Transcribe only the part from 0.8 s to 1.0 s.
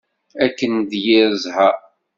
d